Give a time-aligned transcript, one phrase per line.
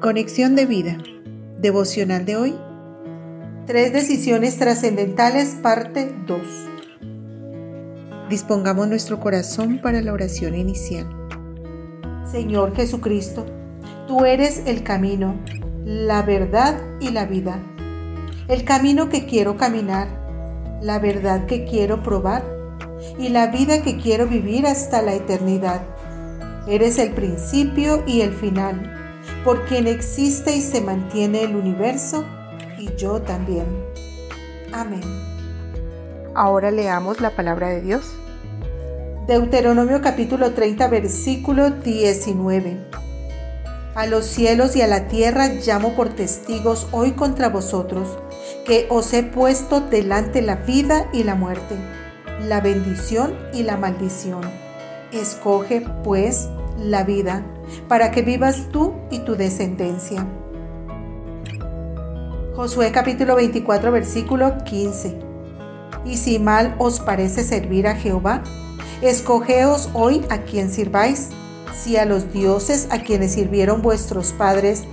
[0.00, 0.96] Conexión de vida.
[1.58, 2.54] Devocional de hoy.
[3.66, 6.40] Tres decisiones trascendentales, parte 2.
[8.30, 11.06] Dispongamos nuestro corazón para la oración inicial.
[12.24, 13.44] Señor Jesucristo,
[14.08, 15.38] tú eres el camino,
[15.84, 17.62] la verdad y la vida.
[18.48, 20.08] El camino que quiero caminar,
[20.80, 22.42] la verdad que quiero probar
[23.18, 25.82] y la vida que quiero vivir hasta la eternidad.
[26.66, 28.96] Eres el principio y el final
[29.44, 32.24] por quien existe y se mantiene el universo
[32.78, 33.66] y yo también.
[34.72, 35.02] Amén.
[36.34, 38.12] Ahora leamos la palabra de Dios.
[39.26, 42.78] Deuteronomio capítulo 30 versículo 19.
[43.94, 48.18] A los cielos y a la tierra llamo por testigos hoy contra vosotros,
[48.64, 51.76] que os he puesto delante la vida y la muerte,
[52.46, 54.42] la bendición y la maldición.
[55.12, 56.48] Escoge, pues,
[56.80, 57.44] la vida,
[57.88, 60.26] para que vivas tú y tu descendencia.
[62.56, 65.18] Josué capítulo 24 versículo 15.
[66.04, 68.42] Y si mal os parece servir a Jehová,
[69.02, 71.30] escogeos hoy a quien sirváis,
[71.72, 74.84] si a los dioses a quienes sirvieron vuestros padres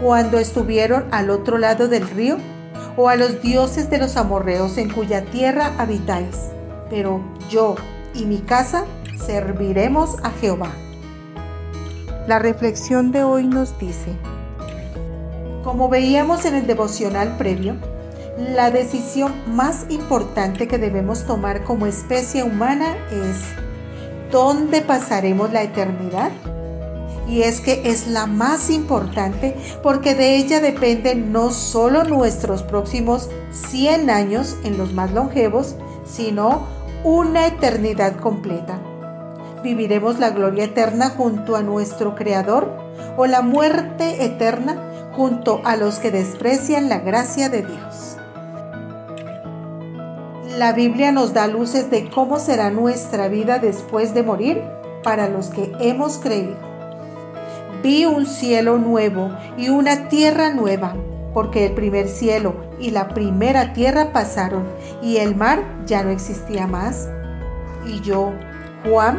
[0.00, 2.36] cuando estuvieron al otro lado del río,
[2.96, 6.36] o a los dioses de los amorreos en cuya tierra habitáis.
[6.88, 7.76] Pero yo
[8.14, 8.84] y mi casa
[9.16, 10.72] serviremos a Jehová.
[12.26, 14.12] La reflexión de hoy nos dice,
[15.64, 17.76] como veíamos en el devocional previo,
[18.38, 23.38] la decisión más importante que debemos tomar como especie humana es
[24.30, 26.30] ¿dónde pasaremos la eternidad?
[27.26, 33.30] Y es que es la más importante porque de ella dependen no solo nuestros próximos
[33.50, 35.74] 100 años en los más longevos,
[36.04, 36.66] sino
[37.02, 38.78] una eternidad completa
[39.62, 42.72] viviremos la gloria eterna junto a nuestro Creador
[43.16, 44.76] o la muerte eterna
[45.12, 48.16] junto a los que desprecian la gracia de Dios.
[50.56, 54.62] La Biblia nos da luces de cómo será nuestra vida después de morir
[55.02, 56.56] para los que hemos creído.
[57.82, 60.96] Vi un cielo nuevo y una tierra nueva,
[61.32, 64.66] porque el primer cielo y la primera tierra pasaron
[65.02, 67.08] y el mar ya no existía más.
[67.86, 68.32] Y yo,
[68.84, 69.18] Juan,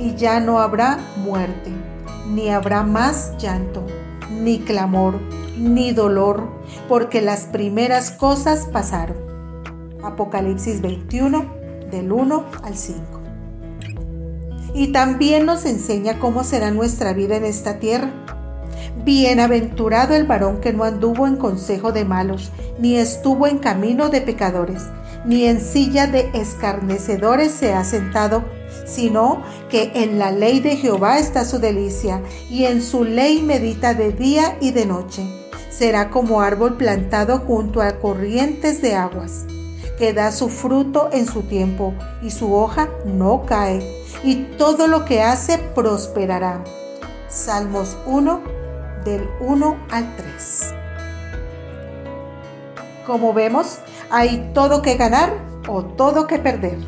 [0.00, 1.70] y ya no habrá muerte,
[2.28, 3.86] ni habrá más llanto,
[4.30, 5.20] ni clamor,
[5.58, 6.48] ni dolor,
[6.88, 9.16] porque las primeras cosas pasaron.
[10.02, 11.44] Apocalipsis 21,
[11.90, 13.02] del 1 al 5.
[14.72, 18.10] Y también nos enseña cómo será nuestra vida en esta tierra.
[19.04, 24.22] Bienaventurado el varón que no anduvo en consejo de malos, ni estuvo en camino de
[24.22, 24.84] pecadores,
[25.24, 28.44] ni en silla de escarnecedores se ha sentado,
[28.86, 33.94] sino que en la ley de Jehová está su delicia, y en su ley medita
[33.94, 35.22] de día y de noche.
[35.70, 39.44] Será como árbol plantado junto a corrientes de aguas,
[39.98, 43.82] que da su fruto en su tiempo, y su hoja no cae,
[44.24, 46.64] y todo lo que hace prosperará.
[47.28, 48.40] Salmos 1,
[49.04, 50.74] del 1 al 3.
[53.06, 53.78] Como vemos,
[54.10, 55.32] hay todo que ganar
[55.68, 56.78] o todo que perder.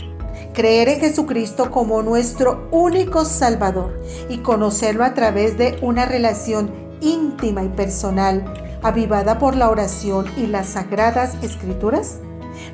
[0.53, 7.65] Creer en Jesucristo como nuestro único Salvador y conocerlo a través de una relación íntima
[7.65, 8.45] y personal,
[8.83, 12.19] avivada por la oración y las sagradas escrituras,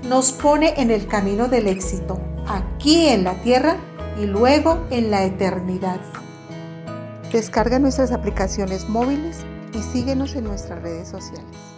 [0.08, 3.76] nos pone en el camino del éxito, aquí en la tierra
[4.20, 6.00] y luego en la eternidad.
[7.32, 11.77] Descarga nuestras aplicaciones móviles y síguenos en nuestras redes sociales.